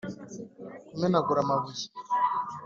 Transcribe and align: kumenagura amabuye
kumenagura 0.87 1.39
amabuye 1.43 1.85